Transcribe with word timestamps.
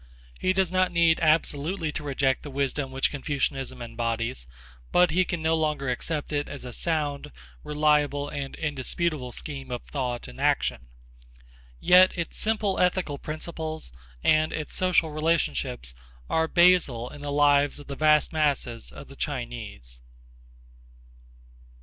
He 0.39 0.51
does 0.51 0.71
not 0.71 0.91
need 0.91 1.19
absolutely 1.19 1.91
to 1.91 2.03
reject 2.03 2.41
the 2.41 2.49
wisdom 2.49 2.89
which 2.91 3.11
Confucianism 3.11 3.83
embodies, 3.83 4.47
but 4.91 5.11
he 5.11 5.23
can 5.23 5.43
no 5.43 5.55
longer 5.55 5.91
accept 5.91 6.33
it 6.33 6.49
as 6.49 6.65
a 6.65 6.73
sound, 6.73 7.31
reliable 7.63 8.27
and 8.27 8.55
indisputable 8.55 9.31
scheme 9.31 9.69
of 9.69 9.83
thought 9.83 10.27
and 10.27 10.41
action. 10.41 10.87
Yet 11.79 12.17
its 12.17 12.35
simple 12.37 12.79
ethical 12.79 13.19
principles 13.19 13.91
and 14.23 14.51
its 14.51 14.73
social 14.73 15.11
relationships 15.11 15.93
are 16.31 16.47
basal 16.47 17.11
in 17.11 17.21
the 17.21 17.31
lives 17.31 17.77
of 17.77 17.85
the 17.85 17.95
vast 17.95 18.33
masses 18.33 18.91
of 18.91 19.07
the 19.07 19.15
Chinese. 19.15 20.01